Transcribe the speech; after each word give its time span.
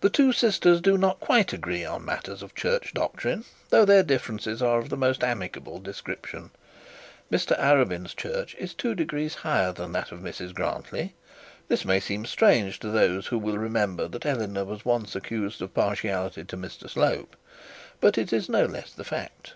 The 0.00 0.10
two 0.10 0.32
sisters 0.32 0.80
do 0.80 0.98
not 0.98 1.20
quite 1.20 1.52
agree 1.52 1.84
on 1.84 2.04
matters 2.04 2.42
of 2.42 2.52
church 2.56 2.92
doctrine, 2.92 3.44
though 3.68 3.84
their 3.84 4.02
differences 4.02 4.60
are 4.60 4.80
of 4.80 4.88
the 4.88 4.96
most 4.96 5.22
amicable 5.22 5.78
description. 5.78 6.50
Mr 7.30 7.56
Arabin's 7.56 8.12
church 8.12 8.56
is 8.58 8.74
two 8.74 8.96
degrees 8.96 9.36
higher 9.46 9.70
than 9.72 9.92
that 9.92 10.10
of 10.10 10.18
Mrs 10.18 10.52
Grantly. 10.52 11.14
This 11.68 11.84
may 11.84 12.00
seem 12.00 12.24
strange 12.26 12.80
to 12.80 12.88
those 12.90 13.28
who 13.28 13.38
will 13.38 13.56
remember 13.58 14.08
that 14.08 14.26
Eleanor 14.26 14.64
was 14.64 14.84
once 14.84 15.14
accused 15.14 15.62
of 15.62 15.72
partiality 15.72 16.42
to 16.42 16.56
Mr 16.56 16.90
Slope; 16.90 17.36
but 18.00 18.18
it 18.18 18.32
is 18.32 18.48
no 18.48 18.64
less 18.64 18.90
the 18.92 19.04
fact. 19.04 19.52